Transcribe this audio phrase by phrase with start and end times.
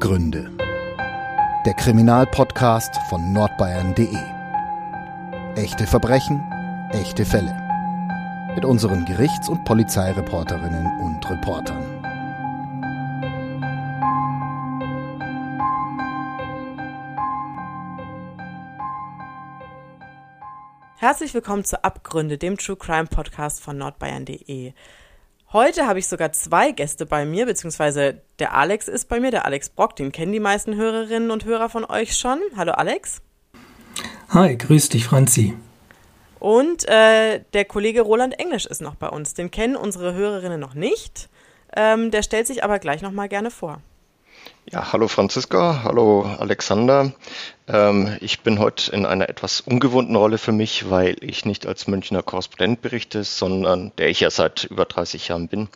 [0.00, 0.50] Abgründe.
[1.66, 4.16] Der Kriminalpodcast von nordbayern.de.
[5.56, 6.42] Echte Verbrechen,
[6.90, 7.54] echte Fälle.
[8.54, 11.82] Mit unseren Gerichts- und Polizeireporterinnen und Reportern.
[20.96, 24.72] Herzlich willkommen zu Abgründe, dem True Crime Podcast von nordbayern.de.
[25.52, 29.46] Heute habe ich sogar zwei Gäste bei mir, beziehungsweise der Alex ist bei mir, der
[29.46, 32.38] Alex Brock, den kennen die meisten Hörerinnen und Hörer von euch schon.
[32.56, 33.20] Hallo Alex.
[34.28, 35.56] Hi, grüß dich, Franzi.
[36.38, 39.34] Und äh, der Kollege Roland Englisch ist noch bei uns.
[39.34, 41.28] Den kennen unsere Hörerinnen noch nicht.
[41.74, 43.80] Ähm, der stellt sich aber gleich nochmal gerne vor.
[44.72, 47.12] Ja, hallo Franziska, hallo Alexander.
[47.72, 51.86] Ähm, ich bin heute in einer etwas ungewohnten Rolle für mich, weil ich nicht als
[51.86, 55.68] Münchner Korrespondent berichte, sondern der ich ja seit über 30 Jahren bin,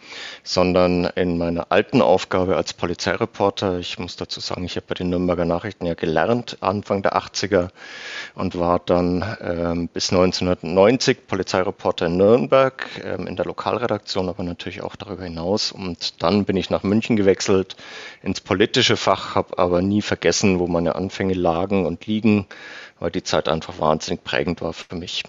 [0.43, 3.79] sondern in meiner alten Aufgabe als Polizeireporter.
[3.79, 7.69] Ich muss dazu sagen, ich habe bei den Nürnberger Nachrichten ja gelernt, Anfang der 80er
[8.35, 14.83] und war dann ähm, bis 1990 Polizeireporter in Nürnberg, ähm, in der Lokalredaktion, aber natürlich
[14.83, 15.71] auch darüber hinaus.
[15.71, 17.77] Und dann bin ich nach München gewechselt
[18.23, 22.47] ins politische Fach, habe aber nie vergessen, wo meine Anfänge lagen und liegen,
[23.01, 25.25] weil die Zeit einfach wahnsinnig prägend war für mich.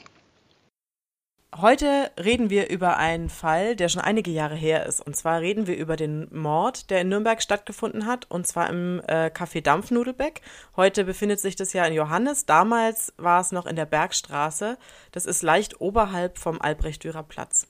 [1.57, 4.99] Heute reden wir über einen Fall, der schon einige Jahre her ist.
[4.99, 9.01] Und zwar reden wir über den Mord, der in Nürnberg stattgefunden hat, und zwar im
[9.07, 10.41] äh, Café Dampfnudelbeck.
[10.75, 12.45] Heute befindet sich das ja in Johannes.
[12.45, 14.77] Damals war es noch in der Bergstraße.
[15.13, 17.67] Das ist leicht oberhalb vom Albrecht-Dürer Platz.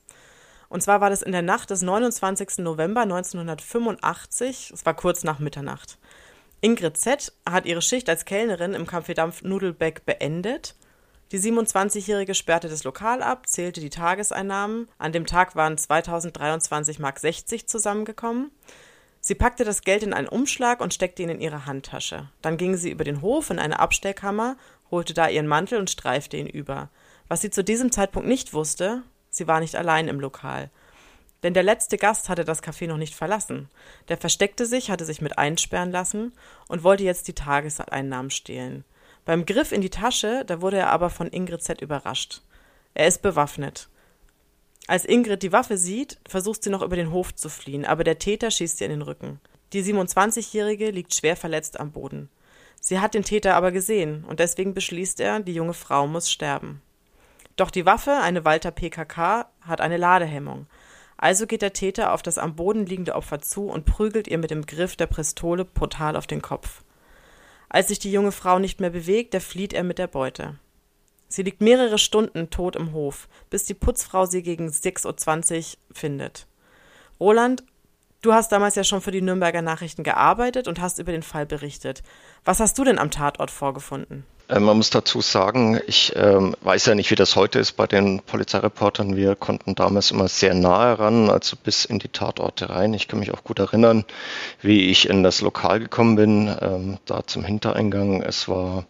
[0.68, 2.58] Und zwar war das in der Nacht des 29.
[2.58, 4.72] November 1985.
[4.74, 5.98] Es war kurz nach Mitternacht.
[6.60, 7.32] Ingrid Z.
[7.48, 10.74] hat ihre Schicht als Kellnerin im Café Dampf Nudelbeck beendet.
[11.32, 14.88] Die 27-Jährige sperrte das Lokal ab, zählte die Tageseinnahmen.
[14.96, 18.52] An dem Tag waren 2023 Mark 60 zusammengekommen.
[19.20, 22.28] Sie packte das Geld in einen Umschlag und steckte ihn in ihre Handtasche.
[22.42, 24.56] Dann ging sie über den Hof in eine Abstellkammer,
[24.92, 26.90] holte da ihren Mantel und streifte ihn über.
[27.26, 29.02] Was sie zu diesem Zeitpunkt nicht wusste,
[29.36, 30.70] sie war nicht allein im Lokal.
[31.42, 33.68] Denn der letzte Gast hatte das Café noch nicht verlassen.
[34.08, 36.32] Der versteckte sich, hatte sich mit einsperren lassen
[36.68, 38.84] und wollte jetzt die Tageseinnahmen stehlen.
[39.24, 41.80] Beim Griff in die Tasche, da wurde er aber von Ingrid Z.
[41.82, 42.42] überrascht.
[42.94, 43.88] Er ist bewaffnet.
[44.86, 48.18] Als Ingrid die Waffe sieht, versucht sie noch über den Hof zu fliehen, aber der
[48.18, 49.40] Täter schießt ihr in den Rücken.
[49.72, 52.30] Die 27-Jährige liegt schwer verletzt am Boden.
[52.80, 56.82] Sie hat den Täter aber gesehen und deswegen beschließt er, die junge Frau muss sterben.
[57.56, 60.66] Doch die Waffe, eine Walter PKK, hat eine Ladehemmung.
[61.16, 64.50] Also geht der Täter auf das am Boden liegende Opfer zu und prügelt ihr mit
[64.50, 66.82] dem Griff der Pistole brutal auf den Kopf.
[67.70, 70.58] Als sich die junge Frau nicht mehr bewegt, da flieht er mit der Beute.
[71.28, 76.46] Sie liegt mehrere Stunden tot im Hof, bis die Putzfrau sie gegen 6.20 Uhr findet.
[77.18, 77.64] Roland,
[78.20, 81.46] du hast damals ja schon für die Nürnberger Nachrichten gearbeitet und hast über den Fall
[81.46, 82.02] berichtet.
[82.44, 84.24] Was hast du denn am Tatort vorgefunden?
[84.48, 87.86] Äh, man muss dazu sagen, ich ähm, weiß ja nicht, wie das heute ist bei
[87.86, 89.16] den Polizeireportern.
[89.16, 92.94] Wir konnten damals immer sehr nahe ran, also bis in die Tatorte rein.
[92.94, 94.04] Ich kann mich auch gut erinnern,
[94.62, 98.22] wie ich in das Lokal gekommen bin, ähm, da zum Hintereingang.
[98.22, 98.86] Es war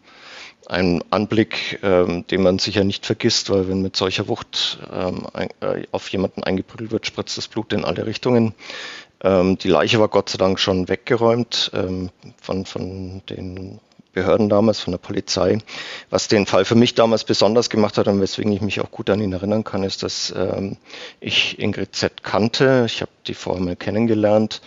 [0.66, 5.26] ein Anblick, ähm, den man sicher nicht vergisst, weil wenn mit solcher Wucht ähm,
[5.60, 8.52] äh, auf jemanden eingeprügelt wird, spritzt das Blut in alle Richtungen.
[9.22, 12.10] Ähm, die Leiche war Gott sei Dank schon weggeräumt ähm,
[12.42, 13.80] von, von den
[14.16, 15.58] Behörden damals, von der Polizei.
[16.08, 19.10] Was den Fall für mich damals besonders gemacht hat und weswegen ich mich auch gut
[19.10, 20.78] an ihn erinnern kann, ist, dass ähm,
[21.20, 22.22] ich Ingrid Z.
[22.22, 22.84] kannte.
[22.86, 24.62] Ich habe die mal kennengelernt.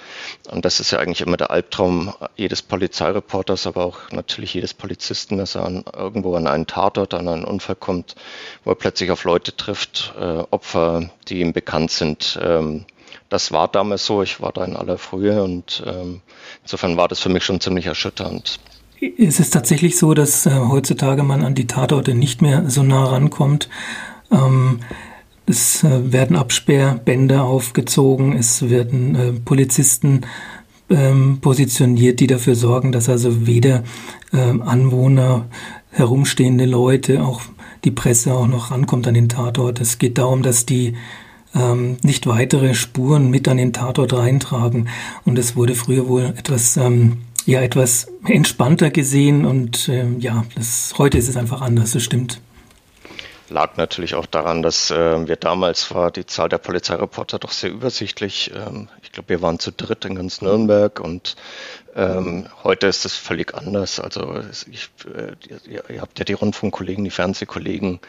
[0.52, 5.40] Und das ist ja eigentlich immer der Albtraum jedes Polizeireporters, aber auch natürlich jedes Polizisten,
[5.40, 8.14] dass er an, irgendwo an einen Tatort, an einen Unfall kommt,
[8.64, 12.40] wo er plötzlich auf Leute trifft, äh, Opfer, die ihm bekannt sind.
[12.40, 12.86] Ähm,
[13.30, 16.22] das war damals so, ich war da in aller Frühe und ähm,
[16.62, 18.60] insofern war das für mich schon ziemlich erschütternd.
[19.18, 23.06] Es ist tatsächlich so, dass äh, heutzutage man an die Tatorte nicht mehr so nah
[23.06, 23.70] rankommt.
[24.32, 24.80] Ähm,
[25.46, 30.22] es äh, werden Absperrbänder aufgezogen, es werden äh, Polizisten
[30.90, 33.84] ähm, positioniert, die dafür sorgen, dass also weder
[34.34, 35.45] ähm, Anwohner,
[35.92, 37.42] herumstehende Leute, auch
[37.84, 39.80] die Presse auch noch rankommt an den Tatort.
[39.80, 40.95] Es geht darum, dass die
[41.56, 44.90] ähm, nicht weitere Spuren mit an den Tatort reintragen.
[45.25, 50.94] Und es wurde früher wohl etwas ähm, ja etwas entspannter gesehen und ähm, ja, das,
[50.97, 52.41] heute ist es einfach anders, das stimmt.
[53.50, 57.71] lag natürlich auch daran, dass äh, wir damals war die Zahl der Polizeireporter doch sehr
[57.71, 58.51] übersichtlich.
[58.56, 61.36] Ähm, ich glaube, wir waren zu dritt in ganz Nürnberg und
[61.95, 64.00] ähm, heute ist es völlig anders.
[64.00, 65.33] Also ich, äh,
[65.68, 68.00] ihr, ihr, habt ja die Rundfunkkollegen, die Fernsehkollegen.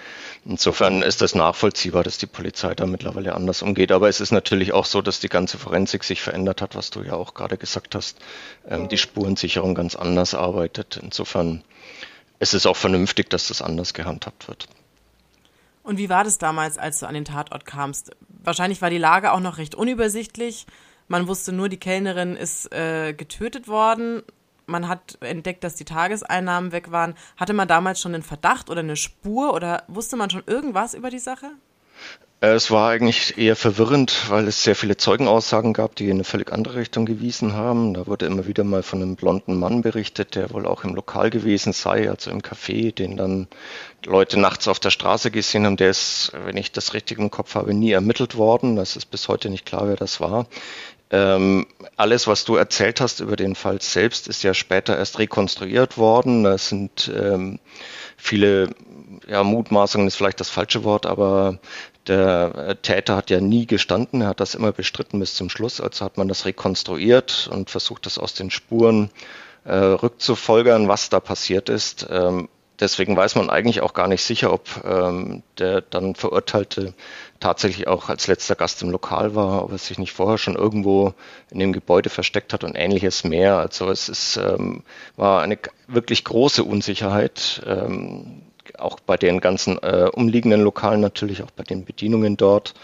[0.44, 3.92] Insofern ist das nachvollziehbar, dass die Polizei da mittlerweile anders umgeht.
[3.92, 7.02] Aber es ist natürlich auch so, dass die ganze Forensik sich verändert hat, was du
[7.02, 8.18] ja auch gerade gesagt hast.
[8.68, 11.00] Ähm, die Spurensicherung ganz anders arbeitet.
[11.02, 11.62] Insofern
[12.38, 14.68] ist es auch vernünftig, dass das anders gehandhabt wird.
[15.82, 18.10] Und wie war das damals, als du an den Tatort kamst?
[18.28, 20.66] Wahrscheinlich war die Lage auch noch recht unübersichtlich.
[21.10, 24.22] Man wusste nur, die Kellnerin ist äh, getötet worden.
[24.66, 27.16] Man hat entdeckt, dass die Tageseinnahmen weg waren.
[27.36, 31.10] Hatte man damals schon einen Verdacht oder eine Spur oder wusste man schon irgendwas über
[31.10, 31.50] die Sache?
[32.40, 36.24] Äh, es war eigentlich eher verwirrend, weil es sehr viele Zeugenaussagen gab, die in eine
[36.24, 37.92] völlig andere Richtung gewiesen haben.
[37.92, 41.30] Da wurde immer wieder mal von einem blonden Mann berichtet, der wohl auch im Lokal
[41.30, 43.48] gewesen sei, also im Café, den dann
[44.06, 45.76] Leute nachts auf der Straße gesehen haben.
[45.76, 48.76] Der ist, wenn ich das richtig im Kopf habe, nie ermittelt worden.
[48.76, 50.46] Das ist bis heute nicht klar, wer das war.
[51.12, 51.66] Ähm,
[51.96, 56.44] alles, was du erzählt hast über den Fall selbst, ist ja später erst rekonstruiert worden.
[56.44, 57.58] Das sind ähm,
[58.16, 58.70] viele,
[59.26, 61.58] ja, Mutmaßungen ist vielleicht das falsche Wort, aber
[62.06, 65.80] der äh, Täter hat ja nie gestanden, er hat das immer bestritten bis zum Schluss.
[65.80, 69.10] Also hat man das rekonstruiert und versucht, das aus den Spuren
[69.64, 72.06] äh, rückzufolgern, was da passiert ist.
[72.08, 72.48] Ähm,
[72.80, 76.94] deswegen weiß man eigentlich auch gar nicht sicher, ob ähm, der dann Verurteilte
[77.38, 81.14] tatsächlich auch als letzter Gast im Lokal war, ob er sich nicht vorher schon irgendwo
[81.50, 83.56] in dem Gebäude versteckt hat und ähnliches mehr.
[83.58, 84.82] Also es ist, ähm,
[85.16, 87.62] war eine wirklich große Unsicherheit.
[87.66, 88.42] Ähm,
[88.80, 92.74] auch bei den ganzen äh, umliegenden Lokalen natürlich, auch bei den Bedienungen dort.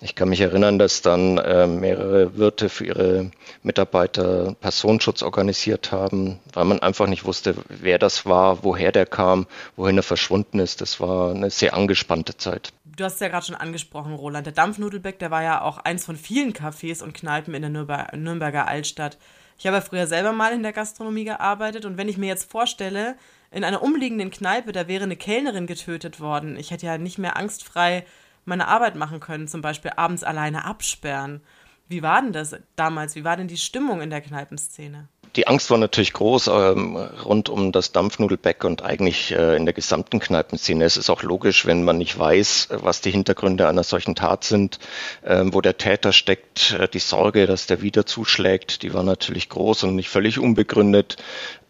[0.00, 3.30] Ich kann mich erinnern, dass dann äh, mehrere Wirte für ihre
[3.62, 9.46] Mitarbeiter Personenschutz organisiert haben, weil man einfach nicht wusste, wer das war, woher der kam,
[9.76, 10.80] wohin er verschwunden ist.
[10.80, 12.72] Das war eine sehr angespannte Zeit.
[12.84, 14.46] Du hast es ja gerade schon angesprochen, Roland.
[14.46, 18.66] Der Dampfnudelbeck, der war ja auch eins von vielen Cafés und Kneipen in der Nürnberger
[18.66, 19.18] Altstadt.
[19.58, 22.50] Ich habe ja früher selber mal in der Gastronomie gearbeitet und wenn ich mir jetzt
[22.50, 23.16] vorstelle,
[23.56, 26.58] in einer umliegenden Kneipe, da wäre eine Kellnerin getötet worden.
[26.58, 28.04] Ich hätte ja nicht mehr angstfrei
[28.44, 31.40] meine Arbeit machen können, zum Beispiel abends alleine absperren.
[31.88, 33.16] Wie war denn das damals?
[33.16, 35.08] Wie war denn die Stimmung in der Kneipenszene?
[35.36, 39.74] Die Angst war natürlich groß ähm, rund um das Dampfnudelbeck und eigentlich äh, in der
[39.74, 40.84] gesamten Kneipenszene.
[40.84, 44.78] Es ist auch logisch, wenn man nicht weiß, was die Hintergründe einer solchen Tat sind,
[45.22, 46.72] äh, wo der Täter steckt.
[46.78, 51.16] Äh, die Sorge, dass der wieder zuschlägt, die war natürlich groß und nicht völlig unbegründet.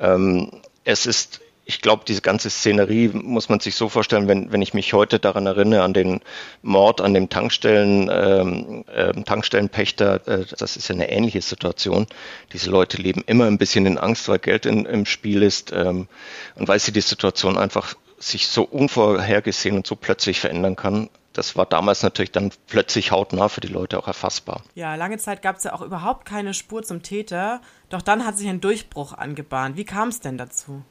[0.00, 0.50] Ähm,
[0.82, 4.72] es ist ich glaube, diese ganze Szenerie muss man sich so vorstellen, wenn, wenn ich
[4.72, 6.20] mich heute daran erinnere, an den
[6.62, 12.06] Mord an dem Tankstellen, ähm, äh, Tankstellenpächter, äh, das ist ja eine ähnliche Situation.
[12.52, 16.06] Diese Leute leben immer ein bisschen in Angst, weil Geld in, im Spiel ist ähm,
[16.54, 21.10] und weil sie die Situation einfach sich so unvorhergesehen und so plötzlich verändern kann.
[21.32, 24.62] Das war damals natürlich dann plötzlich hautnah für die Leute auch erfassbar.
[24.76, 27.60] Ja, lange Zeit gab es ja auch überhaupt keine Spur zum Täter,
[27.90, 29.76] doch dann hat sich ein Durchbruch angebahnt.
[29.76, 30.84] Wie kam es denn dazu?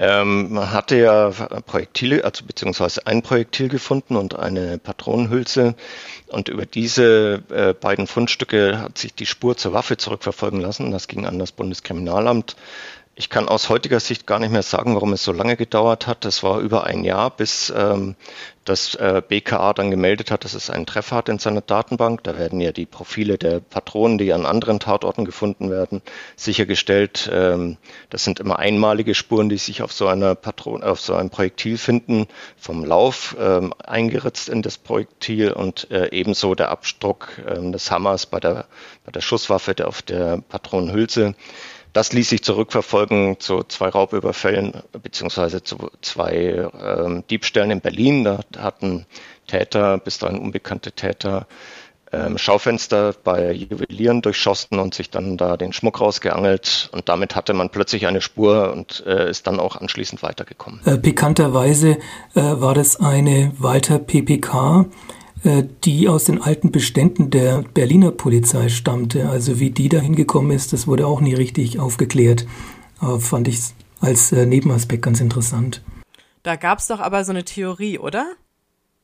[0.00, 1.30] Ähm, man hatte ja
[1.66, 5.74] Projektile, also beziehungsweise ein Projektil gefunden und eine Patronenhülse.
[6.28, 10.92] Und über diese äh, beiden Fundstücke hat sich die Spur zur Waffe zurückverfolgen lassen.
[10.92, 12.54] Das ging an das Bundeskriminalamt.
[13.20, 16.24] Ich kann aus heutiger Sicht gar nicht mehr sagen, warum es so lange gedauert hat.
[16.24, 18.14] Es war über ein Jahr, bis ähm,
[18.64, 22.22] das äh, BKA dann gemeldet hat, dass es einen Treffer hat in seiner Datenbank.
[22.22, 26.00] Da werden ja die Profile der Patronen, die an anderen Tatorten gefunden werden,
[26.36, 27.28] sichergestellt.
[27.32, 27.76] Ähm,
[28.08, 31.76] das sind immer einmalige Spuren, die sich auf so einer Patron, auf so einem Projektil
[31.76, 37.90] finden, vom Lauf ähm, eingeritzt in das Projektil und äh, ebenso der Abdruck äh, des
[37.90, 38.66] Hammers bei der,
[39.04, 41.34] bei der Schusswaffe der auf der Patronenhülse.
[41.92, 48.24] Das ließ sich zurückverfolgen zu zwei Raubüberfällen beziehungsweise zu zwei ähm, Diebstählen in Berlin.
[48.24, 49.06] Da hatten
[49.46, 51.46] Täter, bis dahin unbekannte Täter,
[52.12, 56.88] ähm, Schaufenster bei Juwelieren durchschossen und sich dann da den Schmuck rausgeangelt.
[56.92, 60.80] Und damit hatte man plötzlich eine Spur und äh, ist dann auch anschließend weitergekommen.
[60.86, 61.98] Äh, pikanterweise
[62.34, 68.68] äh, war das eine Walter PPK, äh, die aus den alten Beständen der Berliner Polizei
[68.68, 69.28] stammte.
[69.28, 72.46] Also wie die da hingekommen ist, das wurde auch nie richtig aufgeklärt.
[72.98, 73.60] Aber fand ich
[74.00, 75.82] als äh, Nebenaspekt ganz interessant.
[76.42, 78.32] Da gab es doch aber so eine Theorie, oder?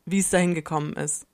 [0.06, 1.26] Wie es da hingekommen ist.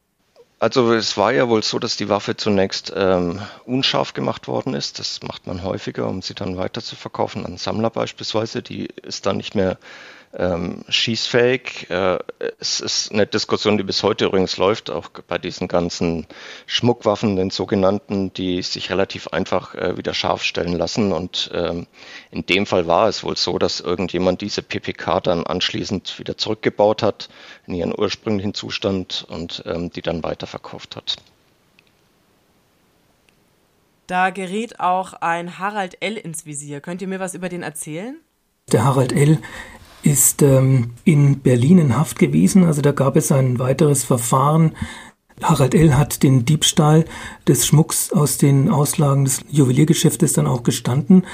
[0.58, 4.98] Also es war ja wohl so, dass die Waffe zunächst ähm, unscharf gemacht worden ist.
[4.98, 8.62] Das macht man häufiger, um sie dann weiter zu verkaufen an Sammler beispielsweise.
[8.62, 9.78] Die ist dann nicht mehr
[10.32, 11.90] ähm, schießfähig.
[11.90, 12.18] Äh,
[12.60, 16.26] es ist eine Diskussion, die bis heute übrigens läuft, auch bei diesen ganzen
[16.66, 21.12] Schmuckwaffen, den sogenannten, die sich relativ einfach äh, wieder scharf stellen lassen.
[21.12, 21.86] Und ähm,
[22.30, 27.02] in dem Fall war es wohl so, dass irgendjemand diese PPK dann anschließend wieder zurückgebaut
[27.02, 27.28] hat
[27.66, 31.16] in ihren ursprünglichen Zustand und ähm, die dann weiterverkauft hat.
[34.06, 36.16] Da gerät auch ein Harald L.
[36.16, 36.80] ins Visier.
[36.80, 38.16] Könnt ihr mir was über den erzählen?
[38.72, 39.38] Der Harald L
[40.02, 42.64] ist ähm, in Berlin in Haft gewesen.
[42.64, 44.72] Also da gab es ein weiteres Verfahren.
[45.42, 45.96] Harald L.
[45.96, 47.04] hat den Diebstahl
[47.48, 51.24] des Schmucks aus den Auslagen des Juweliergeschäftes dann auch gestanden.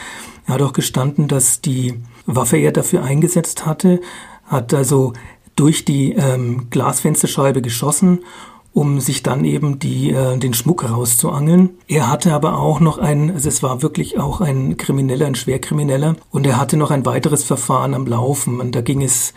[0.47, 1.95] Er hat auch gestanden, dass die
[2.25, 4.01] Waffe er dafür eingesetzt hatte,
[4.45, 5.13] hat also
[5.57, 8.21] durch die ähm, Glasfensterscheibe geschossen
[8.77, 11.71] um sich dann eben die, äh, den Schmuck rauszuangeln.
[11.89, 16.17] Er hatte aber auch noch ein, also es war wirklich auch ein Krimineller, ein Schwerkrimineller,
[16.31, 18.61] und er hatte noch ein weiteres Verfahren am Laufen.
[18.61, 19.33] Und da ging es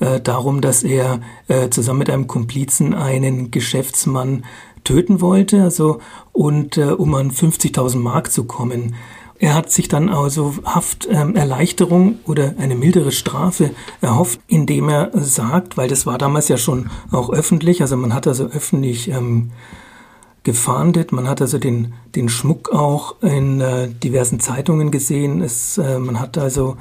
[0.00, 4.44] äh, darum, dass er äh, zusammen mit einem Komplizen einen Geschäftsmann
[4.84, 6.00] töten wollte, also
[6.32, 8.96] und äh, um an 50.000 Mark zu kommen.
[9.44, 15.76] Er hat sich dann also Hafterleichterung ähm, oder eine mildere Strafe erhofft, indem er sagt,
[15.76, 19.50] weil das war damals ja schon auch öffentlich, also man hat also öffentlich ähm,
[20.44, 25.98] gefahndet, man hat also den, den Schmuck auch in äh, diversen Zeitungen gesehen, es, äh,
[25.98, 26.78] man hat also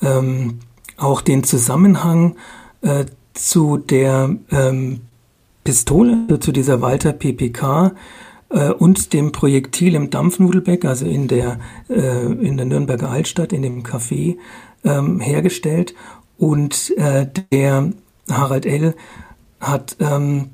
[0.00, 0.60] ähm,
[0.96, 2.36] auch den Zusammenhang
[2.82, 5.00] äh, zu der ähm,
[5.64, 7.96] Pistole, zu dieser Walter PPK,
[8.50, 13.62] äh, und dem Projektil im Dampfnudelbeck, also in der, äh, in der Nürnberger Altstadt, in
[13.62, 14.36] dem Café,
[14.84, 15.94] ähm, hergestellt.
[16.36, 17.92] Und äh, der
[18.30, 18.94] Harald L.
[19.60, 20.50] hat ähm,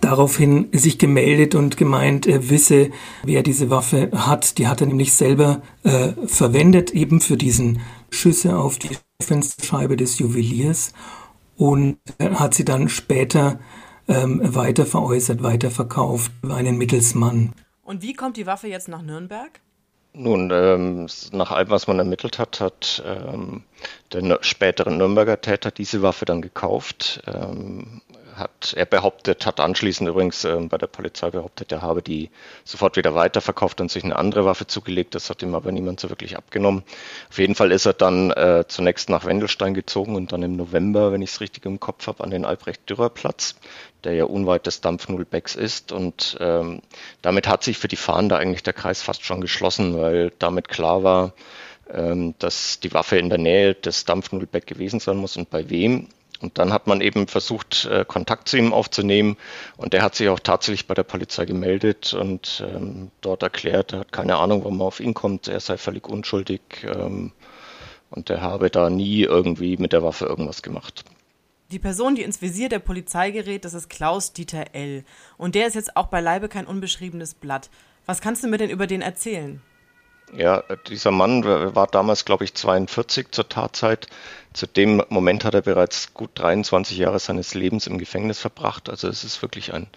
[0.00, 2.90] daraufhin sich gemeldet und gemeint, er wisse,
[3.24, 4.58] wer diese Waffe hat.
[4.58, 10.18] Die hat er nämlich selber äh, verwendet, eben für diesen Schüsse auf die Fensterscheibe des
[10.18, 10.92] Juweliers
[11.56, 13.58] und hat sie dann später
[14.08, 17.52] ähm, weiter veräußert, weiterverkauft über einen Mittelsmann.
[17.82, 19.60] Und wie kommt die Waffe jetzt nach Nürnberg?
[20.14, 23.62] Nun, ähm, nach allem, was man ermittelt hat, hat ähm,
[24.12, 27.22] der spätere Nürnberger Täter diese Waffe dann gekauft.
[27.26, 28.02] Ähm,
[28.34, 32.30] hat er behauptet, hat anschließend übrigens äh, bei der Polizei behauptet, er habe die
[32.64, 35.14] sofort wieder weiterverkauft und sich eine andere Waffe zugelegt.
[35.14, 36.82] Das hat ihm aber niemand so wirklich abgenommen.
[37.30, 41.12] Auf jeden Fall ist er dann äh, zunächst nach Wendelstein gezogen und dann im November,
[41.12, 43.56] wenn ich es richtig im Kopf habe, an den Albrecht-Dürer-Platz,
[44.04, 45.92] der ja unweit des Dampfnudelbecks ist.
[45.92, 46.82] Und ähm,
[47.22, 51.02] damit hat sich für die Fahnder eigentlich der Kreis fast schon geschlossen, weil damit klar
[51.02, 51.32] war,
[51.92, 56.08] ähm, dass die Waffe in der Nähe des Dampfnudelbeck gewesen sein muss und bei wem.
[56.42, 59.36] Und dann hat man eben versucht, äh, Kontakt zu ihm aufzunehmen.
[59.76, 64.00] Und der hat sich auch tatsächlich bei der Polizei gemeldet und ähm, dort erklärt, er
[64.00, 67.32] hat keine Ahnung, warum man auf ihn kommt, er sei völlig unschuldig ähm,
[68.10, 71.04] und er habe da nie irgendwie mit der Waffe irgendwas gemacht.
[71.70, 75.04] Die Person, die ins Visier der Polizei gerät, das ist Klaus Dieter L.
[75.38, 77.70] Und der ist jetzt auch beileibe kein unbeschriebenes Blatt.
[78.04, 79.62] Was kannst du mir denn über den erzählen?
[80.34, 84.06] Ja, dieser Mann war damals, glaube ich, 42 zur Tatzeit.
[84.54, 88.88] Zu dem Moment hat er bereits gut 23 Jahre seines Lebens im Gefängnis verbracht.
[88.88, 89.88] Also es ist wirklich ein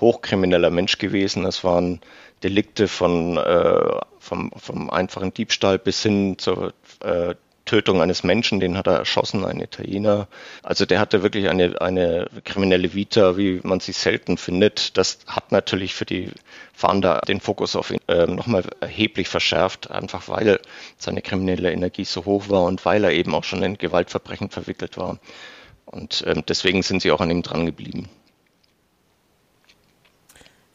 [0.00, 1.44] hochkrimineller Mensch gewesen.
[1.44, 2.00] Es waren
[2.42, 8.76] Delikte von äh, vom, vom einfachen Diebstahl bis hin zur äh, Tötung eines Menschen, den
[8.76, 10.28] hat er erschossen, ein Italiener.
[10.62, 14.96] Also der hatte wirklich eine, eine kriminelle Vita, wie man sie selten findet.
[14.96, 16.30] Das hat natürlich für die
[16.72, 20.60] Fahnder den Fokus auf ihn äh, nochmal erheblich verschärft, einfach weil
[20.98, 24.96] seine kriminelle Energie so hoch war und weil er eben auch schon in Gewaltverbrechen verwickelt
[24.96, 25.18] war.
[25.84, 28.08] Und ähm, deswegen sind sie auch an ihm dran geblieben.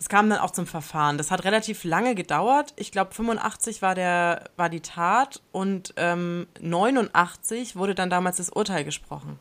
[0.06, 1.18] Es kam dann auch zum Verfahren.
[1.18, 2.74] Das hat relativ lange gedauert.
[2.76, 8.52] Ich glaube, 85 war, der, war die Tat und ähm, 89 wurde dann damals das
[8.52, 9.40] Urteil gesprochen.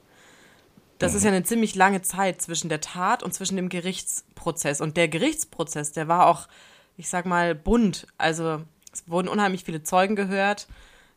[0.97, 4.81] Das ist ja eine ziemlich lange Zeit zwischen der Tat und zwischen dem Gerichtsprozess.
[4.81, 6.49] Und der Gerichtsprozess, der war auch,
[6.97, 8.07] ich sag mal, bunt.
[8.17, 10.67] Also es wurden unheimlich viele Zeugen gehört.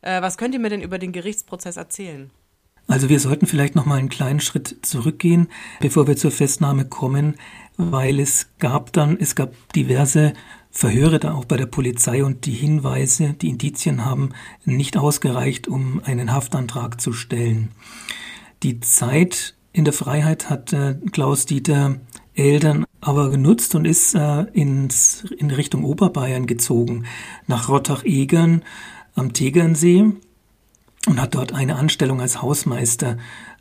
[0.02, 2.30] Äh, was könnt ihr mir denn über den Gerichtsprozess erzählen?
[2.86, 5.48] Also wir sollten vielleicht noch mal einen kleinen Schritt zurückgehen,
[5.80, 7.38] bevor wir zur Festnahme kommen
[7.78, 10.34] weil es gab dann, es gab diverse
[10.70, 14.30] Verhöre da auch bei der Polizei und die Hinweise, die Indizien haben
[14.64, 17.70] nicht ausgereicht, um einen Haftantrag zu stellen.
[18.62, 21.96] Die Zeit in der Freiheit hat äh, Klaus Dieter
[22.34, 27.04] Eltern aber genutzt und ist äh, ins, in Richtung Oberbayern gezogen,
[27.46, 28.62] nach Rottach-Egern
[29.14, 30.12] am Tegernsee
[31.06, 33.18] und hat dort eine Anstellung als Hausmeister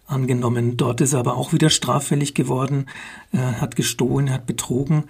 [0.07, 0.77] angenommen.
[0.77, 2.87] Dort ist er aber auch wieder straffällig geworden,
[3.31, 5.03] äh, hat gestohlen, hat betrogen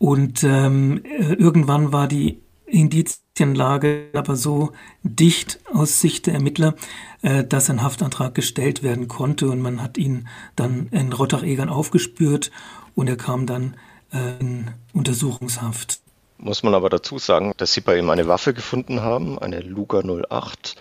[0.00, 6.74] und ähm, äh, irgendwann war die Indizienlage aber so dicht aus Sicht der Ermittler,
[7.20, 12.50] äh, dass ein Haftantrag gestellt werden konnte und man hat ihn dann in Rottach-Egern aufgespürt
[12.94, 13.76] und er kam dann
[14.10, 16.00] äh, in Untersuchungshaft.
[16.38, 20.02] Muss man aber dazu sagen, dass sie bei ihm eine Waffe gefunden haben, eine Luger
[20.02, 20.76] 08,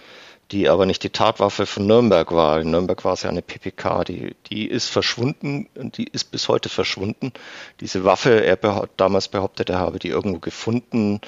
[0.51, 2.61] die aber nicht die Tatwaffe von Nürnberg war.
[2.61, 6.69] In Nürnberg war es ja eine PPK, die, die ist verschwunden, die ist bis heute
[6.69, 7.31] verschwunden.
[7.79, 11.21] Diese Waffe, er behauptet, damals behauptet, er habe die irgendwo gefunden.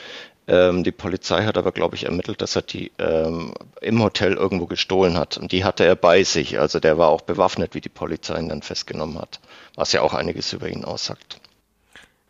[0.47, 4.65] Ähm, die Polizei hat aber, glaube ich, ermittelt, dass er die ähm, im Hotel irgendwo
[4.65, 5.37] gestohlen hat.
[5.37, 6.59] Und die hatte er bei sich.
[6.59, 9.39] Also der war auch bewaffnet, wie die Polizei ihn dann festgenommen hat.
[9.75, 11.39] Was ja auch einiges über ihn aussagt.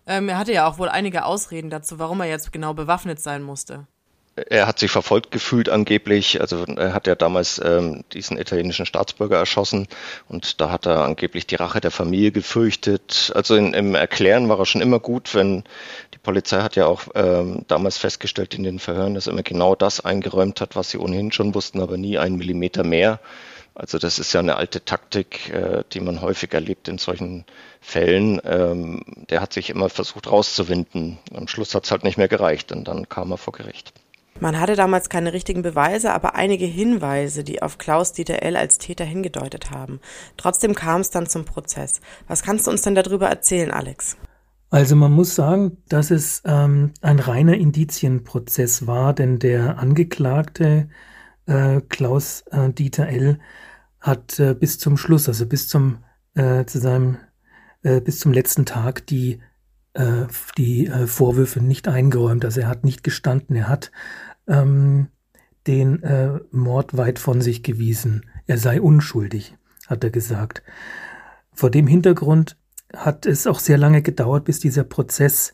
[0.07, 3.43] Ähm, er hatte ja auch wohl einige Ausreden dazu, warum er jetzt genau bewaffnet sein
[3.43, 3.87] musste
[4.35, 6.39] er hat sich verfolgt gefühlt angeblich.
[6.39, 9.87] Also er hat ja damals ähm, diesen italienischen Staatsbürger erschossen
[10.29, 13.31] und da hat er angeblich die Rache der Familie gefürchtet.
[13.35, 15.63] Also in, im Erklären war er schon immer gut, wenn
[16.13, 19.75] die Polizei hat ja auch ähm, damals festgestellt in den Verhören, dass er immer genau
[19.75, 23.19] das eingeräumt hat, was sie ohnehin schon wussten, aber nie einen Millimeter mehr.
[23.75, 27.45] Also das ist ja eine alte Taktik, äh, die man häufig erlebt in solchen
[27.81, 28.41] Fällen.
[28.45, 31.19] Ähm, der hat sich immer versucht rauszuwinden.
[31.33, 33.93] Am Schluss hat es halt nicht mehr gereicht und dann kam er vor Gericht.
[34.39, 38.55] Man hatte damals keine richtigen Beweise, aber einige Hinweise, die auf Klaus-Dieter L.
[38.55, 39.99] als Täter hingedeutet haben.
[40.37, 42.01] Trotzdem kam es dann zum Prozess.
[42.27, 44.17] Was kannst du uns denn darüber erzählen, Alex?
[44.71, 50.87] Also man muss sagen, dass es ähm, ein reiner Indizienprozess war, denn der Angeklagte
[51.45, 53.39] äh, Klaus äh, Dieter L.
[53.99, 55.97] hat äh, bis zum Schluss, also bis zum
[56.35, 57.17] äh, zu seinem
[57.83, 59.41] äh, bis zum letzten Tag die
[59.93, 60.25] äh,
[60.57, 62.45] die Vorwürfe nicht eingeräumt.
[62.45, 63.91] Also er hat nicht gestanden, er hat
[64.47, 65.07] ähm,
[65.67, 68.25] den äh, Mord weit von sich gewiesen.
[68.47, 69.55] Er sei unschuldig,
[69.87, 70.63] hat er gesagt.
[71.53, 72.57] Vor dem Hintergrund
[72.95, 75.53] hat es auch sehr lange gedauert, bis dieser Prozess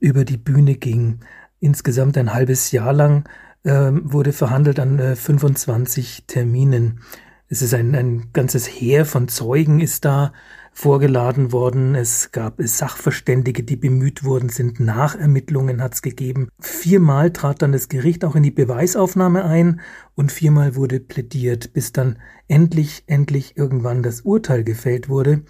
[0.00, 1.20] über die Bühne ging.
[1.60, 3.28] Insgesamt ein halbes Jahr lang
[3.64, 7.00] äh, wurde verhandelt an äh, 25 Terminen.
[7.48, 10.32] Es ist ein, ein ganzes Heer von Zeugen ist da
[10.74, 11.94] vorgeladen worden.
[11.94, 14.80] Es gab Sachverständige, die bemüht worden sind.
[14.80, 16.48] Nachermittlungen hat es gegeben.
[16.60, 19.80] Viermal trat dann das Gericht auch in die Beweisaufnahme ein
[20.16, 25.44] und viermal wurde plädiert, bis dann endlich, endlich irgendwann das Urteil gefällt wurde.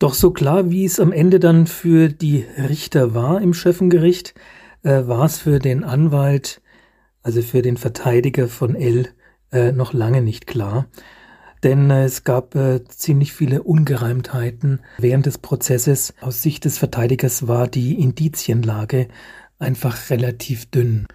[0.00, 4.34] Doch so klar, wie es am Ende dann für die Richter war im Schöffengericht,
[4.82, 6.60] äh, war es für den Anwalt,
[7.22, 9.08] also für den Verteidiger von L,
[9.52, 10.88] äh, noch lange nicht klar
[11.62, 16.14] denn äh, es gab äh, ziemlich viele Ungereimtheiten während des Prozesses.
[16.20, 19.08] Aus Sicht des Verteidigers war die Indizienlage
[19.58, 21.06] einfach relativ dünn.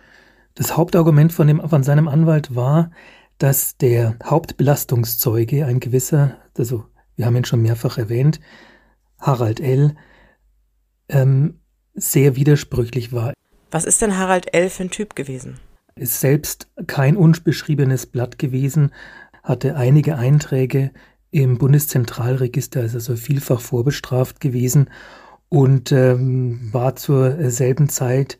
[0.54, 2.92] Das Hauptargument von, dem, von seinem Anwalt war,
[3.38, 8.40] dass der Hauptbelastungszeuge, ein gewisser, also wir haben ihn schon mehrfach erwähnt,
[9.20, 9.96] Harald L.,
[11.10, 11.60] ähm,
[11.94, 13.34] sehr widersprüchlich war.
[13.72, 14.70] Was ist denn Harald L.
[14.70, 15.60] für ein Typ gewesen?
[15.96, 18.92] Ist selbst kein unbeschriebenes Blatt gewesen,
[19.46, 20.92] hatte einige Einträge
[21.32, 24.90] im Bundeszentralregister, ist also vielfach vorbestraft gewesen
[25.50, 28.40] und ähm, war zur selben Zeit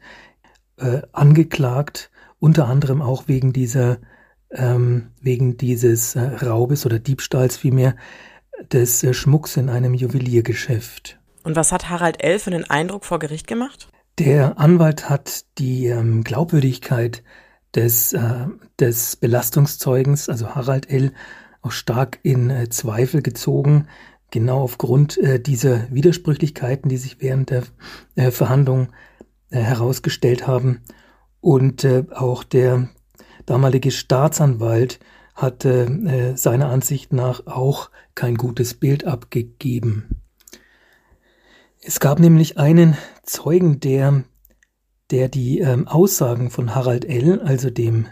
[0.78, 4.00] äh, angeklagt, unter anderem auch wegen dieser
[4.52, 7.96] ähm, wegen dieses äh, Raubes oder Diebstahls vielmehr
[8.72, 11.20] des äh, Schmucks in einem Juweliergeschäft.
[11.44, 12.40] Und was hat Harald L.
[12.40, 13.90] für den Eindruck vor Gericht gemacht?
[14.18, 17.24] Der Anwalt hat die ähm, Glaubwürdigkeit
[17.76, 18.48] des, äh,
[18.80, 21.12] des Belastungszeugens, also Harald L.,
[21.62, 23.88] auch stark in äh, Zweifel gezogen,
[24.32, 27.64] genau aufgrund äh, dieser Widersprüchlichkeiten, die sich während der
[28.16, 28.90] äh, Verhandlung
[29.50, 30.82] äh, herausgestellt haben.
[31.42, 32.90] Und äh, auch der
[33.46, 35.00] damalige Staatsanwalt
[35.36, 40.22] hatte äh, seiner Ansicht nach auch kein gutes Bild abgegeben.
[41.82, 44.24] Es gab nämlich einen Zeugen, der
[45.12, 48.08] der die ähm, Aussagen von Harald L., also dem,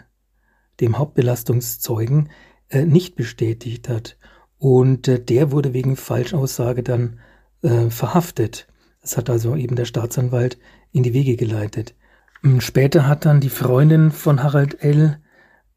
[0.80, 2.30] dem Hauptbelastungszeugen,
[2.68, 4.16] äh, nicht bestätigt hat.
[4.58, 7.18] Und äh, der wurde wegen Falschaussage dann
[7.62, 8.68] äh, verhaftet.
[9.00, 10.58] Das hat also eben der Staatsanwalt
[10.92, 11.94] in die Wege geleitet.
[12.42, 15.18] Ähm, später hat dann die Freundin von Harald L.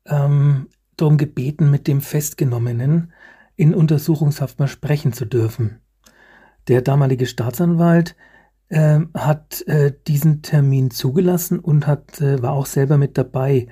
[0.05, 3.13] Ähm, darum gebeten, mit dem Festgenommenen
[3.55, 5.81] in Untersuchungshaft mal sprechen zu dürfen.
[6.67, 8.15] Der damalige Staatsanwalt
[8.69, 13.67] äh, hat äh, diesen Termin zugelassen und hat, äh, war auch selber mit dabei,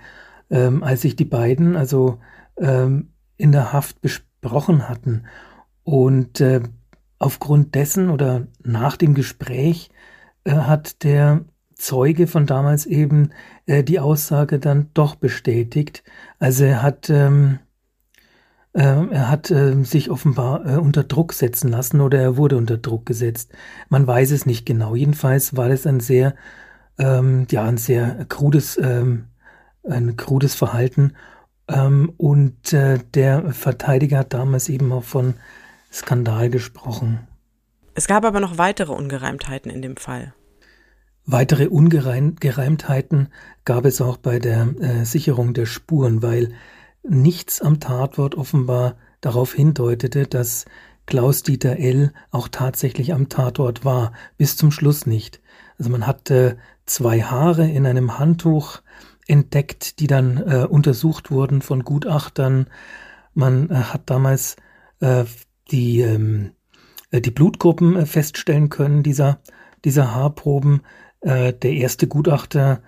[0.50, 2.20] ähm, als sich die beiden also
[2.58, 5.24] ähm, in der Haft besprochen hatten.
[5.84, 6.62] Und äh,
[7.20, 9.90] aufgrund dessen oder nach dem Gespräch
[10.44, 13.32] äh, hat der Zeuge von damals eben
[13.66, 16.04] äh, die Aussage dann doch bestätigt.
[16.40, 17.60] Also er hat ähm,
[18.76, 22.78] ähm, er hat äh, sich offenbar äh, unter Druck setzen lassen oder er wurde unter
[22.78, 23.52] Druck gesetzt.
[23.90, 24.96] Man weiß es nicht genau.
[24.96, 26.36] Jedenfalls war es ein sehr
[26.98, 29.26] ähm, ja ein sehr krudes, ähm,
[29.84, 31.14] ein krudes Verhalten.
[31.68, 35.36] Ähm, und äh, der Verteidiger hat damals eben auch von
[35.92, 37.28] Skandal gesprochen.
[37.96, 40.34] Es gab aber noch weitere Ungereimtheiten in dem Fall.
[41.26, 43.30] Weitere Ungereimtheiten
[43.64, 46.54] gab es auch bei der äh, Sicherung der Spuren, weil
[47.08, 50.65] nichts am Tatwort offenbar darauf hindeutete, dass
[51.06, 52.13] Klaus-Dieter L.
[52.32, 55.41] auch tatsächlich am Tatort war, bis zum Schluss nicht.
[55.78, 58.82] Also man hat äh, zwei Haare in einem Handtuch
[59.28, 62.68] entdeckt, die dann äh, untersucht wurden von Gutachtern.
[63.34, 64.56] Man äh, hat damals
[65.00, 65.26] äh,
[65.72, 66.52] die, ähm,
[67.12, 69.39] äh, die Blutgruppen äh, feststellen können, dieser,
[69.84, 70.82] dieser Haarproben.
[71.22, 72.82] Äh, der erste Gutachter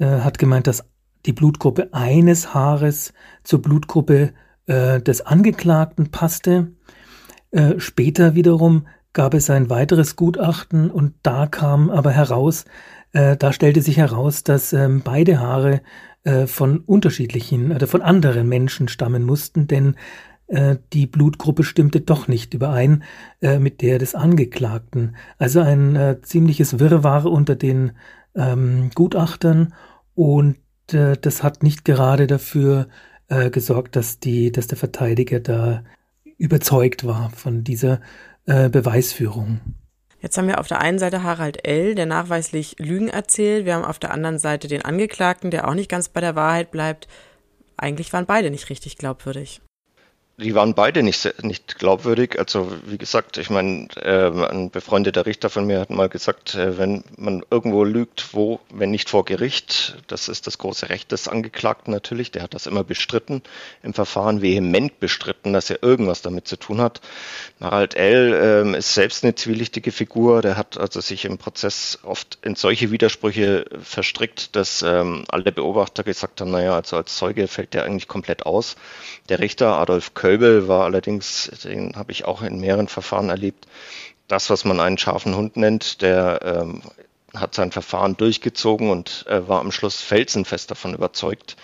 [0.00, 0.84] hat gemeint, dass
[1.26, 3.12] die Blutgruppe eines Haares
[3.44, 4.32] zur Blutgruppe
[4.66, 6.72] äh, des Angeklagten passte.
[7.50, 12.64] Äh, später wiederum gab es ein weiteres Gutachten und da kam aber heraus,
[13.12, 15.82] äh, da stellte sich heraus, dass ähm, beide Haare
[16.24, 19.96] äh, von unterschiedlichen oder von anderen Menschen stammen mussten, denn
[20.46, 23.04] äh, die Blutgruppe stimmte doch nicht überein
[23.40, 25.16] äh, mit der des Angeklagten.
[25.38, 27.92] Also ein äh, ziemliches Wirrwarr unter den
[28.34, 29.74] ähm, Gutachtern
[30.14, 30.56] und
[30.92, 32.88] äh, das hat nicht gerade dafür
[33.28, 35.84] äh, gesorgt, dass die, dass der Verteidiger da
[36.38, 38.00] überzeugt war von dieser
[38.46, 39.60] äh, Beweisführung.
[40.20, 43.64] Jetzt haben wir auf der einen Seite Harald L., der nachweislich Lügen erzählt.
[43.64, 46.70] Wir haben auf der anderen Seite den Angeklagten, der auch nicht ganz bei der Wahrheit
[46.70, 47.08] bleibt.
[47.76, 49.60] Eigentlich waren beide nicht richtig glaubwürdig
[50.42, 52.38] die waren beide nicht, nicht glaubwürdig.
[52.38, 56.76] Also wie gesagt, ich meine, äh, ein befreundeter Richter von mir hat mal gesagt, äh,
[56.76, 61.28] wenn man irgendwo lügt, wo, wenn nicht vor Gericht, das ist das große Recht des
[61.28, 63.42] Angeklagten natürlich, der hat das immer bestritten,
[63.82, 67.00] im Verfahren vehement bestritten, dass er irgendwas damit zu tun hat.
[67.60, 68.74] Harald L.
[68.74, 72.90] Äh, ist selbst eine zwielichtige Figur, der hat also sich im Prozess oft in solche
[72.90, 78.08] Widersprüche verstrickt, dass ähm, alle Beobachter gesagt haben, naja, also als Zeuge fällt der eigentlich
[78.08, 78.76] komplett aus.
[79.28, 83.66] Der Richter Adolf Köll Kölbel war allerdings, den habe ich auch in mehreren Verfahren erlebt,
[84.28, 86.80] das, was man einen scharfen Hund nennt, der ähm,
[87.34, 91.56] hat sein Verfahren durchgezogen und äh, war am Schluss felsenfest davon überzeugt.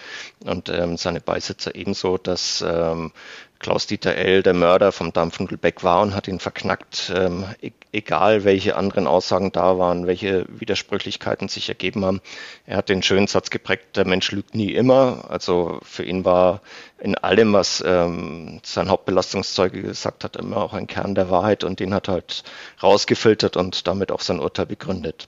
[0.44, 3.12] Und ähm, seine Beisitzer ebenso, dass ähm,
[3.58, 4.42] Klaus-Dieter L.
[4.42, 9.50] der Mörder vom Dampfnudelbeck war und hat ihn verknackt, ähm, e egal welche anderen Aussagen
[9.50, 12.20] da waren, welche Widersprüchlichkeiten sich ergeben haben.
[12.66, 15.24] Er hat den schönen Satz geprägt, der Mensch lügt nie immer.
[15.28, 16.60] Also für ihn war
[16.98, 21.80] in allem, was ähm, sein Hauptbelastungszeuge gesagt hat, immer auch ein Kern der Wahrheit und
[21.80, 22.44] den hat er halt
[22.82, 25.26] rausgefiltert und damit auch sein Urteil begründet.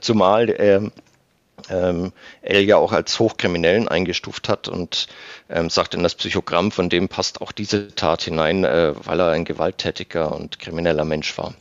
[0.00, 0.90] Zumal er
[1.70, 5.08] ähm, El ja auch als Hochkriminellen eingestuft hat und
[5.48, 9.30] ähm, sagt in das Psychogramm, von dem passt auch diese Tat hinein, äh, weil er
[9.30, 11.54] ein gewalttätiger und krimineller Mensch war.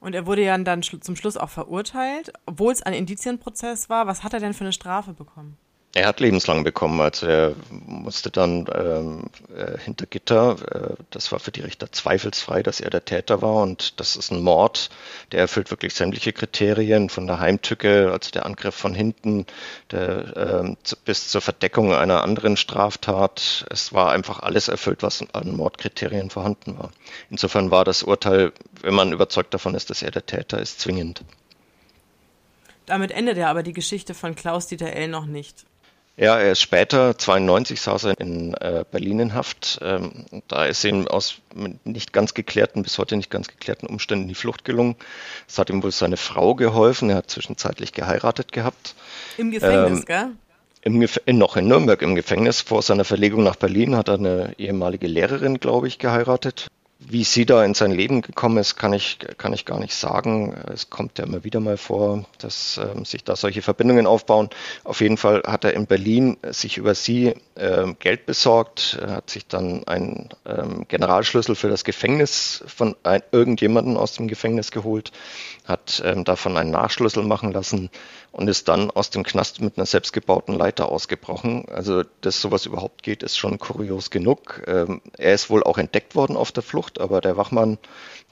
[0.00, 4.06] Und er wurde ja dann zum Schluss auch verurteilt, obwohl es ein Indizienprozess war.
[4.06, 5.56] Was hat er denn für eine Strafe bekommen?
[5.96, 10.56] Er hat lebenslang bekommen, also er musste dann ähm, äh, hinter Gitter.
[10.70, 14.30] Äh, das war für die Richter zweifelsfrei, dass er der Täter war und das ist
[14.30, 14.90] ein Mord.
[15.32, 19.46] Der erfüllt wirklich sämtliche Kriterien von der Heimtücke, also der Angriff von hinten,
[19.90, 23.64] der, äh, bis zur Verdeckung einer anderen Straftat.
[23.70, 26.90] Es war einfach alles erfüllt, was an Mordkriterien vorhanden war.
[27.30, 31.24] Insofern war das Urteil, wenn man überzeugt davon ist, dass er der Täter ist, zwingend.
[32.84, 35.08] Damit endet ja aber die Geschichte von Klaus-Dieter L.
[35.08, 35.64] noch nicht.
[36.18, 39.78] Ja, er ist später, 92 saß er in äh, Berlin in Haft.
[39.82, 41.42] Ähm, da ist ihm aus
[41.84, 44.96] nicht ganz geklärten, bis heute nicht ganz geklärten Umständen die Flucht gelungen.
[45.46, 47.10] Es hat ihm wohl seine Frau geholfen.
[47.10, 48.94] Er hat zwischenzeitlich geheiratet gehabt.
[49.36, 50.28] Im Gefängnis, ähm, gell?
[50.80, 52.62] Im Gef noch in Nürnberg im Gefängnis.
[52.62, 56.68] Vor seiner Verlegung nach Berlin hat er eine ehemalige Lehrerin, glaube ich, geheiratet.
[56.98, 60.54] Wie sie da in sein Leben gekommen ist, kann ich, kann ich gar nicht sagen.
[60.72, 64.48] Es kommt ja immer wieder mal vor, dass ähm, sich da solche Verbindungen aufbauen.
[64.82, 69.28] Auf jeden Fall hat er in Berlin sich über sie ähm, Geld besorgt, er hat
[69.28, 75.12] sich dann einen ähm, Generalschlüssel für das Gefängnis von ein, irgendjemanden aus dem Gefängnis geholt,
[75.66, 77.90] hat ähm, davon einen Nachschlüssel machen lassen
[78.36, 81.64] und ist dann aus dem Knast mit einer selbstgebauten Leiter ausgebrochen.
[81.70, 84.62] Also, dass sowas überhaupt geht, ist schon kurios genug.
[84.66, 87.78] Ähm, er ist wohl auch entdeckt worden auf der Flucht, aber der Wachmann,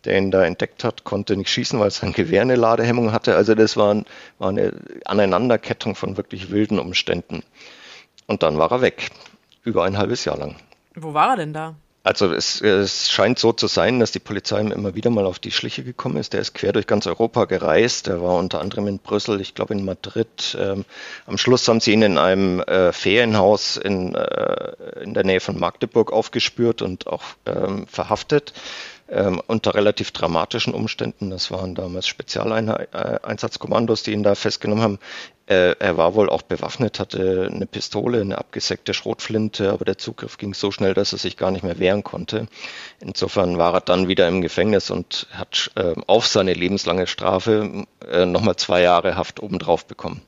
[0.04, 3.34] der ihn da entdeckt hat, konnte nicht schießen, weil sein Gewehr eine Ladehemmung hatte.
[3.34, 4.04] Also das war,
[4.38, 4.74] war eine
[5.06, 7.42] Aneinanderkettung von wirklich wilden Umständen.
[8.26, 9.08] Und dann war er weg.
[9.62, 10.56] Über ein halbes Jahr lang.
[10.94, 11.76] Wo war er denn da?
[12.04, 15.38] Also es, es, scheint so zu sein, dass die Polizei ihm immer wieder mal auf
[15.38, 16.34] die Schliche gekommen ist.
[16.34, 18.08] Der ist quer durch ganz Europa gereist.
[18.08, 20.54] Er war unter anderem in Brüssel, ich glaube in Madrid.
[20.60, 20.84] Ähm,
[21.24, 25.58] am Schluss haben sie ihn in einem äh, Ferienhaus in, äh, in der Nähe von
[25.58, 28.52] Magdeburg aufgespürt und auch ähm, verhaftet.
[29.08, 31.30] ähm, unter relativ dramatischen Umständen.
[31.30, 34.98] Das waren damals Spezialeinsatzkommandos, die ihn da festgenommen haben.
[35.46, 40.38] Äh, er war wohl auch bewaffnet, hatte eine Pistole, eine abgesägte Schrotflinte, aber der Zugriff
[40.38, 42.46] ging so schnell, dass er sich gar nicht mehr wehren konnte.
[43.00, 48.24] Insofern war er dann wieder im Gefängnis und hat äh, auf seine lebenslange Strafe äh,
[48.24, 50.22] nochmal zwei Jahre Haft obendrauf bekommen.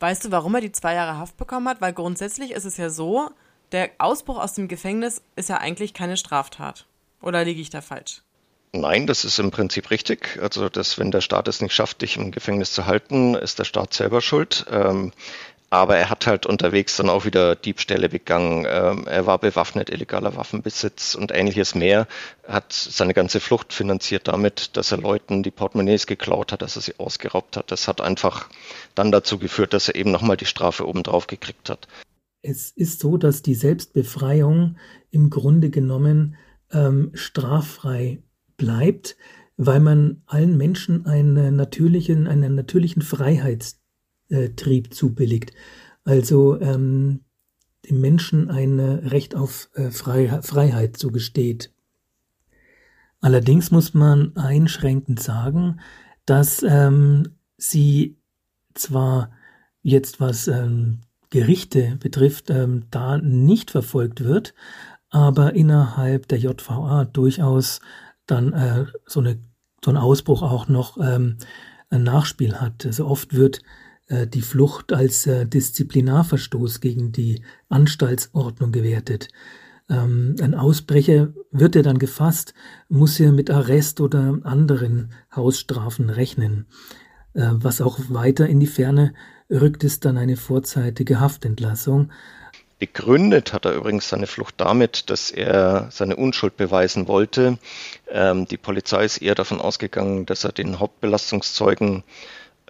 [0.00, 1.80] Weißt du, warum er die zwei Jahre Haft bekommen hat?
[1.80, 3.30] Weil grundsätzlich ist es ja so,
[3.72, 6.86] der Ausbruch aus dem Gefängnis ist ja eigentlich keine Straftat.
[7.22, 8.22] Oder liege ich da falsch?
[8.72, 10.38] Nein, das ist im Prinzip richtig.
[10.42, 13.64] Also, dass wenn der Staat es nicht schafft, dich im Gefängnis zu halten, ist der
[13.64, 14.66] Staat selber schuld.
[14.70, 15.12] Ähm,
[15.70, 18.66] aber er hat halt unterwegs dann auch wieder Diebstähle begangen.
[18.68, 22.06] Ähm, er war bewaffnet, illegaler Waffenbesitz und ähnliches mehr.
[22.46, 26.82] Hat seine ganze Flucht finanziert damit, dass er Leuten die Portemonnaies geklaut hat, dass er
[26.82, 27.70] sie ausgeraubt hat.
[27.70, 28.48] Das hat einfach
[28.94, 31.86] dann dazu geführt, dass er eben nochmal die Strafe obendrauf gekriegt hat.
[32.40, 34.78] Es ist so, dass die Selbstbefreiung
[35.10, 36.36] im Grunde genommen
[36.72, 38.22] ähm, straffrei
[38.58, 39.16] bleibt,
[39.56, 45.52] weil man allen Menschen einen natürlichen, einen natürlichen Freiheitstrieb zubilligt.
[46.04, 47.20] Also ähm,
[47.88, 51.72] dem Menschen ein Recht auf äh, Freiheit zugesteht.
[53.20, 55.80] Allerdings muss man einschränkend sagen,
[56.24, 58.18] dass ähm, sie
[58.74, 59.32] zwar
[59.82, 64.54] jetzt was ähm, Gerichte betrifft, ähm, da nicht verfolgt wird,
[65.10, 67.80] aber innerhalb der JVA durchaus
[68.30, 69.38] dann äh, so, eine,
[69.84, 71.38] so ein Ausbruch auch noch ähm,
[71.90, 72.86] ein Nachspiel hat.
[72.86, 73.62] Also oft wird
[74.06, 79.28] äh, die Flucht als äh, Disziplinarverstoß gegen die Anstaltsordnung gewertet.
[79.88, 82.54] Ähm, ein Ausbrecher wird er dann gefasst,
[82.88, 86.66] muss er mit Arrest oder anderen Hausstrafen rechnen.
[87.34, 89.14] Äh, was auch weiter in die Ferne
[89.50, 92.10] rückt, ist dann eine vorzeitige Haftentlassung.
[92.78, 97.58] Begründet hat er übrigens seine Flucht damit, dass er seine Unschuld beweisen wollte.
[98.08, 102.04] Ähm, die Polizei ist eher davon ausgegangen, dass er den Hauptbelastungszeugen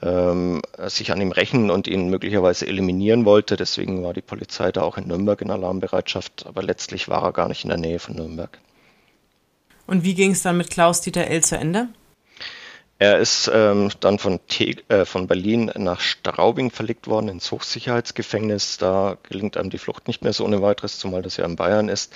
[0.00, 3.56] ähm, sich an ihm rächen und ihn möglicherweise eliminieren wollte.
[3.56, 7.48] Deswegen war die Polizei da auch in Nürnberg in Alarmbereitschaft, aber letztlich war er gar
[7.48, 8.58] nicht in der Nähe von Nürnberg.
[9.86, 11.42] Und wie ging es dann mit Klaus-Dieter L.
[11.42, 11.88] zu Ende?
[13.00, 18.76] Er ist ähm, dann von, Te äh, von Berlin nach Straubing verlegt worden ins Hochsicherheitsgefängnis.
[18.78, 21.88] Da gelingt einem die Flucht nicht mehr so ohne weiteres, zumal das ja in Bayern
[21.88, 22.12] ist.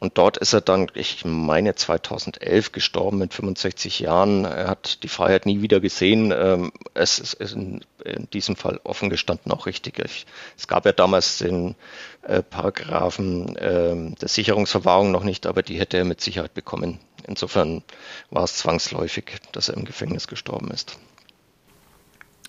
[0.00, 4.44] Und dort ist er dann, ich meine, 2011 gestorben mit 65 Jahren.
[4.44, 6.32] Er hat die Freiheit nie wieder gesehen.
[6.36, 9.98] Ähm, es ist in, in, diesem Fall offen gestanden auch richtig.
[9.98, 11.74] Ich, es gab ja damals den
[12.22, 16.98] äh, Paragraphen äh, der Sicherungsverwahrung noch nicht, aber die hätte er mit Sicherheit bekommen.
[17.26, 17.82] Insofern
[18.30, 20.98] war es zwangsläufig, dass er im Gefängnis gestorben ist.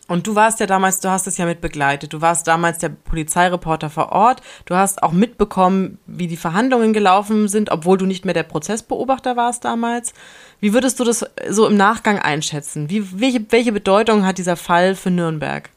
[0.07, 2.13] Und du warst ja damals, du hast es ja mit begleitet.
[2.13, 4.41] Du warst damals der Polizeireporter vor Ort.
[4.65, 9.35] Du hast auch mitbekommen, wie die Verhandlungen gelaufen sind, obwohl du nicht mehr der Prozessbeobachter
[9.35, 10.13] warst damals.
[10.59, 12.89] Wie würdest du das so im Nachgang einschätzen?
[12.89, 15.69] Wie, welche, welche Bedeutung hat dieser Fall für Nürnberg?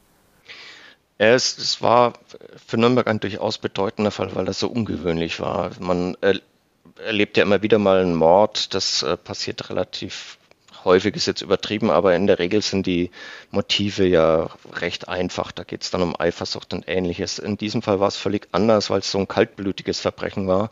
[1.17, 2.13] Es, es war
[2.65, 5.71] für Nürnberg ein durchaus bedeutender Fall, weil das so ungewöhnlich war.
[5.79, 6.15] Man
[7.03, 8.73] erlebt ja immer wieder mal einen Mord.
[8.73, 10.38] Das äh, passiert relativ
[10.85, 13.11] häufig, ist jetzt übertrieben, aber in der Regel sind die
[13.51, 15.51] Motive ja recht einfach.
[15.51, 17.39] Da geht es dann um Eifersucht und ähnliches.
[17.39, 20.71] In diesem Fall war es völlig anders, weil es so ein kaltblütiges Verbrechen war,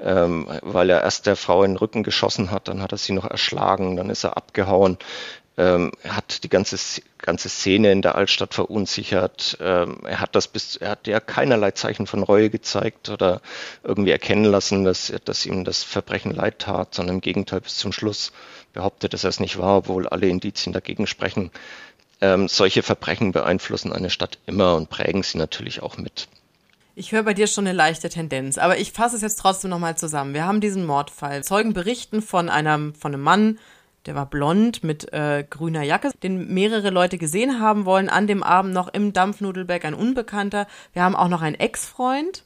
[0.00, 3.12] ähm, weil er erst der Frau in den Rücken geschossen hat, dann hat er sie
[3.12, 4.98] noch erschlagen, dann ist er abgehauen.
[5.58, 6.76] Ähm, er hat die ganze,
[7.18, 9.56] ganze Szene in der Altstadt verunsichert.
[9.60, 13.40] Ähm, er hat das bis, er hat ja keinerlei Zeichen von Reue gezeigt oder
[13.82, 17.92] irgendwie erkennen lassen, dass, dass ihm das Verbrechen leid tat, sondern im Gegenteil bis zum
[17.92, 18.32] Schluss
[18.74, 21.50] behauptet, dass er es nicht war, obwohl alle Indizien dagegen sprechen.
[22.20, 26.28] Ähm, solche Verbrechen beeinflussen eine Stadt immer und prägen sie natürlich auch mit.
[26.94, 29.98] Ich höre bei dir schon eine leichte Tendenz, aber ich fasse es jetzt trotzdem nochmal
[29.98, 30.32] zusammen.
[30.32, 31.44] Wir haben diesen Mordfall.
[31.44, 33.58] Zeugen berichten von einem, von einem Mann,
[34.06, 38.42] der war blond mit äh, grüner Jacke, den mehrere Leute gesehen haben wollen an dem
[38.42, 40.66] Abend noch im Dampfnudelberg, ein Unbekannter.
[40.92, 42.44] Wir haben auch noch einen Ex-Freund,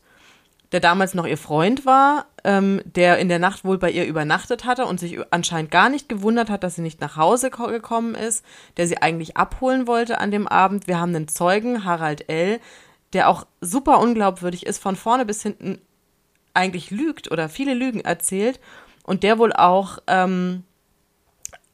[0.72, 4.64] der damals noch ihr Freund war, ähm, der in der Nacht wohl bei ihr übernachtet
[4.64, 8.44] hatte und sich anscheinend gar nicht gewundert hat, dass sie nicht nach Hause gekommen ist,
[8.76, 10.86] der sie eigentlich abholen wollte an dem Abend.
[10.86, 12.60] Wir haben einen Zeugen, Harald L.,
[13.12, 15.80] der auch super unglaubwürdig ist, von vorne bis hinten
[16.54, 18.60] eigentlich lügt oder viele Lügen erzählt
[19.02, 20.64] und der wohl auch ähm,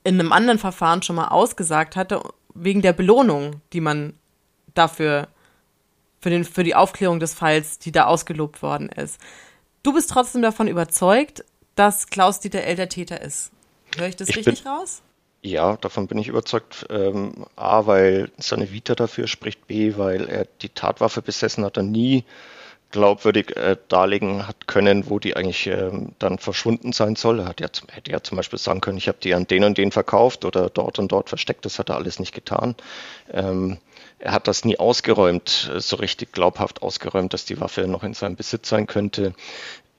[0.07, 2.23] in einem anderen Verfahren schon mal ausgesagt hatte,
[2.55, 4.15] wegen der Belohnung, die man
[4.75, 5.29] dafür,
[6.21, 9.21] für, den, für die Aufklärung des Falls, die da ausgelobt worden ist.
[9.83, 12.77] Du bist trotzdem davon überzeugt, dass Klaus-Dieter L.
[12.77, 13.51] der Täter ist.
[13.97, 15.03] Höre ich das ich richtig raus?
[15.43, 16.87] Ja, davon bin ich überzeugt.
[16.89, 21.91] Ähm, A, weil seine Vita dafür spricht, B, weil er die Tatwaffe besessen hat und
[21.91, 22.25] nie
[22.97, 27.41] glaubwürdig äh, darlegen hat können, wo die eigentlich ähm, dann verschwunden sein soll.
[27.41, 29.77] Er hat ja, hätte ja zum Beispiel sagen können, ich habe die an den und
[29.77, 31.67] den verkauft oder dort und dort versteckt.
[31.67, 32.75] Das hat er alles nicht getan.
[33.31, 33.77] Ähm,
[34.19, 38.15] er hat das nie ausgeräumt, äh, so richtig glaubhaft ausgeräumt, dass die Waffe noch in
[38.15, 39.35] seinem Besitz sein könnte.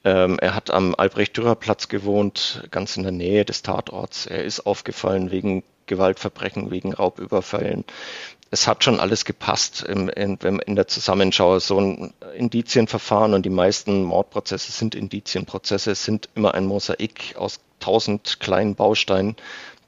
[0.03, 4.25] Ähm, er hat am Albrecht-Dürer-Platz gewohnt, ganz in der Nähe des Tatorts.
[4.25, 7.85] Er ist aufgefallen wegen Gewaltverbrechen, wegen Raubüberfällen
[8.51, 10.37] es hat schon alles gepasst in,
[10.75, 11.59] der Zusammenschau.
[11.59, 18.39] So ein Indizienverfahren und die meisten Mordprozesse sind Indizienprozesse, sind immer ein Mosaik aus tausend
[18.39, 19.35] kleinen Bausteinen,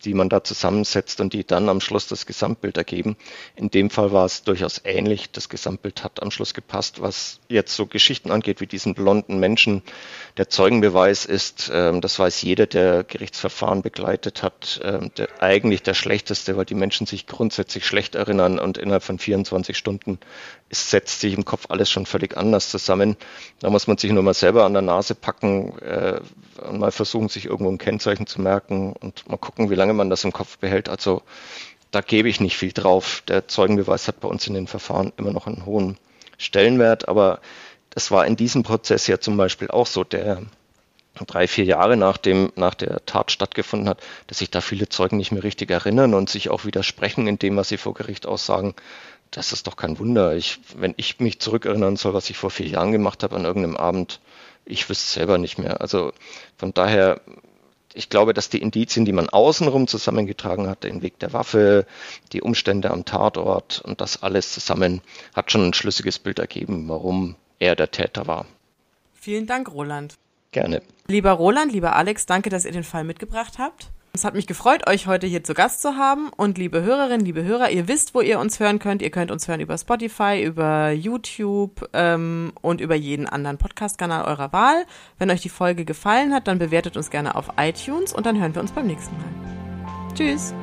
[0.06, 3.18] die man da zusammensetzt und die dann am Schluss das Gesamtbild ergeben.
[3.56, 5.32] In dem Fall war es durchaus ähnlich.
[5.32, 7.02] Das Gesamtbild hat am Schluss gepasst.
[7.02, 9.82] Was jetzt so Geschichten angeht, wie diesen blonden Menschen,
[10.38, 15.94] der Zeugenbeweis ist, ähm, das weiß jeder, der Gerichtsverfahren begleitet hat, ähm, der, eigentlich der
[15.94, 20.20] schlechteste, weil die Menschen sich grundsätzlich schlecht erinnern und innerhalb von 24 Stunden
[20.70, 23.18] es setzt sich im Kopf alles schon völlig anders zusammen.
[23.60, 26.20] Da muss man sich nur mal selber an der Nase packen äh,
[26.62, 30.10] und mal versuchen, sich irgendwo ein Kennzeichen zu merken und mal gucken, wie lange man
[30.10, 30.90] das im Kopf behält.
[30.90, 31.22] Also
[31.92, 33.24] da gebe ich nicht viel drauf.
[33.28, 35.98] Der Zeugenbeweis hat bei uns in den Verfahren immer noch einen hohen
[36.38, 37.40] Stellenwert, aber
[37.90, 40.44] das war in diesem Prozess ja zum Beispiel auch so, der
[41.28, 45.18] drei, vier Jahre nach, dem, nach der Tat stattgefunden hat, dass sich da viele Zeugen
[45.18, 48.74] nicht mehr richtig erinnern und sich auch widersprechen in dem, was sie vor Gericht aussagen
[49.32, 50.36] das ist doch kein Wunder.
[50.36, 53.78] Ich, wenn ich mich zurückerinnern soll, was ich vor vier Jahren gemacht habe an irgendeinem
[53.78, 54.20] Abend,
[54.66, 55.82] ich wüsste es selber nicht mehr.
[55.82, 56.14] Also
[56.58, 57.22] von daher,
[57.94, 61.86] ich glaube, dass die Indizien, die man außenrum zusammengetragen hat, den Weg der Waffe,
[62.34, 65.02] die Umstände am Tatort und das alles zusammen,
[65.34, 68.46] hat schon ein schlüssiges Bild ergeben, warum er der Täter war.
[69.14, 70.16] Vielen Dank, Roland.
[70.52, 70.82] Gerne.
[71.08, 73.90] Lieber Roland, lieber Alex, danke, dass ihr den Fall mitgebracht habt.
[74.12, 76.30] Es hat mich gefreut, euch heute hier zu Gast zu haben.
[76.36, 79.02] Und liebe Hörerinnen, liebe Hörer, ihr wisst, wo ihr uns hören könnt.
[79.02, 84.52] Ihr könnt uns hören über Spotify, über YouTube ähm, und über jeden anderen Podcast-Kanal eurer
[84.52, 84.86] Wahl.
[85.20, 88.56] Wenn euch die Folge gefallen hat, dann bewertet uns gerne auf iTunes und dann hören
[88.56, 90.14] wir uns beim nächsten Mal.
[90.16, 90.54] Tschüss.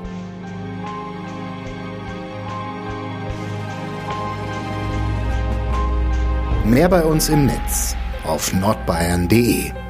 [6.65, 9.86] Mehr bei uns im Netz auf nordbayern.de